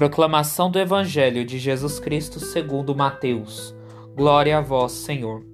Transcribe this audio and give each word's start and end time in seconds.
Proclamação 0.00 0.70
do 0.70 0.78
Evangelho 0.78 1.44
de 1.44 1.58
Jesus 1.58 2.00
Cristo 2.00 2.40
segundo 2.40 2.96
Mateus. 2.96 3.76
Glória 4.16 4.56
a 4.56 4.60
vós, 4.62 4.92
Senhor. 4.92 5.44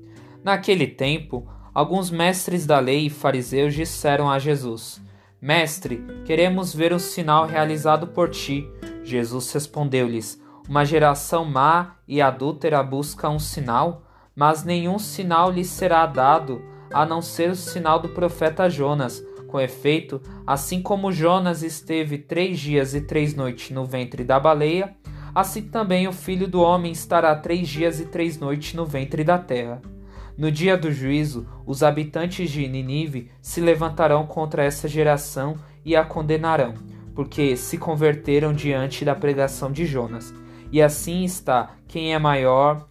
Naquele 0.45 0.87
tempo, 0.87 1.49
alguns 1.75 2.13
mestres 2.13 2.65
da 2.65 2.79
lei 2.79 3.07
e 3.07 3.11
fariseus 3.11 3.75
disseram 3.75 4.31
a 4.31 4.39
Jesus: 4.39 5.03
Mestre, 5.43 6.01
queremos 6.25 6.73
ver 6.73 6.93
um 6.93 6.99
sinal 7.01 7.45
realizado 7.45 8.07
por 8.07 8.31
ti. 8.31 8.71
Jesus 9.03 9.53
respondeu-lhes: 9.53 10.41
Uma 10.69 10.85
geração 10.85 11.45
má 11.45 11.97
e 12.07 12.23
adúltera 12.23 12.81
busca 12.85 13.29
um 13.29 13.41
sinal, 13.41 14.05
mas 14.33 14.63
nenhum 14.63 14.97
sinal 14.97 15.51
lhes 15.51 15.67
será 15.67 16.07
dado, 16.07 16.63
a 16.93 17.05
não 17.05 17.21
ser 17.21 17.51
o 17.51 17.57
sinal 17.57 17.99
do 17.99 18.11
profeta 18.11 18.71
Jonas. 18.71 19.21
Com 19.47 19.61
efeito, 19.61 20.21
assim 20.47 20.83
como 20.83 21.13
Jonas 21.13 21.63
esteve 21.63 22.19
três 22.19 22.59
dias 22.59 22.95
e 22.95 23.01
três 23.01 23.35
noites 23.35 23.71
no 23.71 23.85
ventre 23.85 24.25
da 24.25 24.41
baleia, 24.41 24.95
assim 25.35 25.63
também 25.63 26.09
o 26.09 26.13
filho 26.13 26.49
do 26.49 26.61
homem 26.61 26.93
estará 26.93 27.35
três 27.37 27.69
dias 27.69 28.01
e 28.01 28.07
três 28.07 28.39
noites 28.39 28.75
no 28.75 28.85
ventre 28.85 29.23
da 29.23 29.39
terra. 29.39 29.81
No 30.37 30.51
dia 30.51 30.77
do 30.77 30.93
juízo, 30.93 31.47
os 31.65 31.83
habitantes 31.83 32.51
de 32.51 32.69
Ninive 32.69 33.31
se 33.41 33.61
levantarão 33.61 34.27
contra 34.27 34.65
essa 34.65 34.87
geração 34.87 35.57
e 35.85 35.97
a 35.97 36.05
condenarão, 36.05 36.75
porque 37.15 37.57
se 37.57 37.79
converteram 37.79 38.53
diante 38.53 39.05
da 39.05 39.15
pregação 39.15 39.73
de 39.73 39.87
Jonas. 39.87 40.35
E 40.71 40.83
assim 40.83 41.25
está 41.25 41.77
quem 41.89 42.13
é 42.13 42.19
maior 42.19 42.87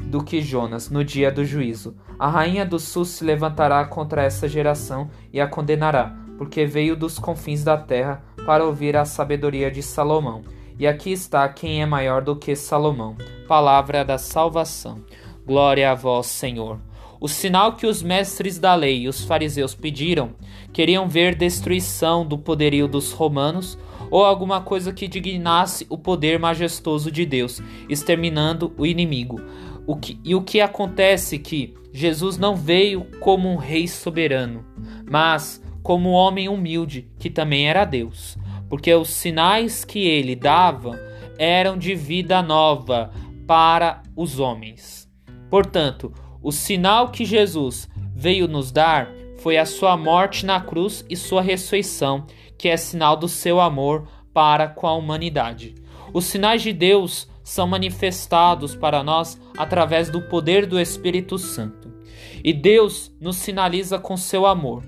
do 0.00 0.22
que 0.22 0.40
Jonas 0.40 0.90
no 0.90 1.04
dia 1.04 1.30
do 1.30 1.44
juízo. 1.44 1.96
A 2.18 2.28
rainha 2.28 2.64
do 2.64 2.78
sul 2.78 3.04
se 3.04 3.24
levantará 3.24 3.84
contra 3.84 4.22
essa 4.22 4.48
geração 4.48 5.10
e 5.32 5.40
a 5.40 5.46
condenará, 5.46 6.16
porque 6.38 6.66
veio 6.66 6.96
dos 6.96 7.18
confins 7.18 7.64
da 7.64 7.76
terra 7.76 8.22
para 8.44 8.64
ouvir 8.64 8.96
a 8.96 9.04
sabedoria 9.04 9.70
de 9.70 9.82
Salomão. 9.82 10.42
E 10.78 10.86
aqui 10.86 11.10
está 11.12 11.48
quem 11.48 11.82
é 11.82 11.86
maior 11.86 12.22
do 12.22 12.36
que 12.36 12.54
Salomão. 12.54 13.16
Palavra 13.48 14.04
da 14.04 14.18
salvação. 14.18 15.02
Glória 15.46 15.90
a 15.90 15.94
vós, 15.94 16.26
Senhor. 16.26 16.78
O 17.18 17.28
sinal 17.28 17.76
que 17.76 17.86
os 17.86 18.02
mestres 18.02 18.58
da 18.58 18.74
lei 18.74 19.02
e 19.02 19.08
os 19.08 19.24
fariseus 19.24 19.74
pediram 19.74 20.32
queriam 20.72 21.08
ver 21.08 21.34
destruição 21.34 22.26
do 22.26 22.36
poderio 22.36 22.86
dos 22.86 23.12
romanos 23.12 23.78
ou 24.10 24.24
alguma 24.24 24.60
coisa 24.60 24.92
que 24.92 25.08
dignasse 25.08 25.86
o 25.88 25.96
poder 25.96 26.38
majestoso 26.38 27.10
de 27.10 27.24
Deus, 27.24 27.62
exterminando 27.88 28.72
o 28.76 28.86
inimigo. 28.86 29.40
O 29.86 29.96
que, 29.96 30.18
e 30.24 30.34
o 30.34 30.42
que 30.42 30.60
acontece 30.60 31.38
que 31.38 31.74
Jesus 31.92 32.36
não 32.36 32.56
veio 32.56 33.06
como 33.20 33.48
um 33.48 33.56
rei 33.56 33.86
soberano, 33.86 34.64
mas 35.08 35.62
como 35.82 36.10
um 36.10 36.12
homem 36.12 36.48
humilde 36.48 37.08
que 37.18 37.30
também 37.30 37.68
era 37.68 37.84
Deus, 37.84 38.36
porque 38.68 38.92
os 38.92 39.08
sinais 39.08 39.84
que 39.84 40.00
ele 40.00 40.34
dava 40.34 40.98
eram 41.38 41.78
de 41.78 41.94
vida 41.94 42.42
nova 42.42 43.12
para 43.46 44.02
os 44.16 44.40
homens. 44.40 45.08
Portanto, 45.48 46.12
o 46.42 46.50
sinal 46.50 47.10
que 47.10 47.24
Jesus 47.24 47.88
veio 48.14 48.48
nos 48.48 48.72
dar 48.72 49.08
foi 49.38 49.58
a 49.58 49.64
sua 49.64 49.96
morte 49.96 50.44
na 50.44 50.60
cruz 50.60 51.04
e 51.08 51.16
sua 51.16 51.40
ressurreição, 51.40 52.26
que 52.58 52.68
é 52.68 52.76
sinal 52.76 53.16
do 53.16 53.28
seu 53.28 53.60
amor 53.60 54.08
para 54.34 54.66
com 54.66 54.86
a 54.86 54.94
humanidade. 54.94 55.74
Os 56.12 56.24
sinais 56.24 56.62
de 56.62 56.72
Deus 56.72 57.28
são 57.46 57.64
manifestados 57.64 58.74
para 58.74 59.04
nós 59.04 59.40
através 59.56 60.10
do 60.10 60.20
poder 60.20 60.66
do 60.66 60.80
Espírito 60.80 61.38
Santo. 61.38 61.94
E 62.42 62.52
Deus 62.52 63.14
nos 63.20 63.36
sinaliza 63.36 64.00
com 64.00 64.16
seu 64.16 64.44
amor. 64.46 64.82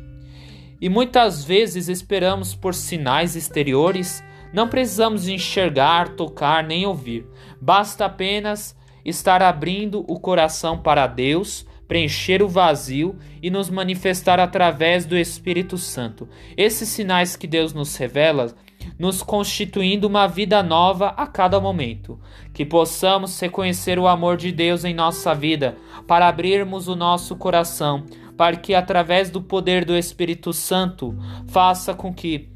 E 0.81 0.89
muitas 0.89 1.45
vezes 1.45 1.89
esperamos 1.89 2.57
por 2.57 2.75
sinais 2.75 3.37
exteriores, 3.37 4.25
não 4.53 4.69
precisamos 4.69 5.29
enxergar, 5.29 6.17
tocar 6.17 6.65
nem 6.65 6.85
ouvir. 6.85 7.25
Basta 7.61 8.07
apenas 8.07 8.77
estar 9.05 9.41
abrindo 9.41 10.05
o 10.09 10.19
coração 10.19 10.79
para 10.79 11.07
Deus, 11.07 11.65
preencher 11.87 12.43
o 12.43 12.49
vazio 12.49 13.17
e 13.41 13.51
nos 13.51 13.71
manifestar 13.71 14.41
através 14.41 15.07
do 15.07 15.17
Espírito 15.17 15.79
Santo. 15.79 16.29
Esses 16.57 16.89
sinais 16.89 17.37
que 17.37 17.47
Deus 17.47 17.73
nos 17.73 17.95
revela 17.95 18.53
nos 18.99 19.23
constituindo 19.23 20.07
uma 20.07 20.27
vida 20.27 20.63
nova 20.63 21.09
a 21.17 21.27
cada 21.27 21.61
momento. 21.61 22.19
Que 22.53 22.65
possamos 22.65 23.39
reconhecer 23.41 23.99
o 23.99 24.07
amor 24.07 24.37
de 24.37 24.53
Deus 24.53 24.85
em 24.85 24.95
nossa 24.95 25.35
vida, 25.35 25.77
para 26.07 26.29
abrirmos 26.29 26.89
o 26.89 26.95
nosso 26.95 27.37
coração, 27.37 28.05
para 28.37 28.57
que 28.57 28.75
através 28.75 29.31
do 29.31 29.43
poder 29.43 29.85
do 29.85 29.97
Espírito 29.97 30.53
Santo 30.53 31.17
faça 31.49 31.95
com 31.95 32.15
que 32.15 32.49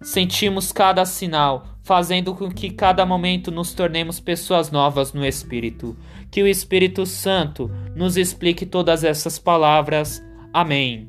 sentimos 0.00 0.70
cada 0.70 1.04
sinal, 1.04 1.66
fazendo 1.82 2.34
com 2.34 2.50
que 2.50 2.70
cada 2.70 3.04
momento 3.04 3.50
nos 3.50 3.74
tornemos 3.74 4.20
pessoas 4.20 4.70
novas 4.70 5.12
no 5.12 5.24
Espírito. 5.24 5.96
Que 6.30 6.42
o 6.42 6.46
Espírito 6.46 7.04
Santo 7.06 7.70
nos 7.94 8.16
explique 8.16 8.64
todas 8.66 9.04
essas 9.04 9.38
palavras. 9.38 10.22
Amém. 10.52 11.08